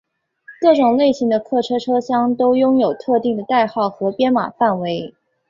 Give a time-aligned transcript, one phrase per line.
[0.59, 5.13] 各种类型的客车车厢都拥有特定的代号和编码范围。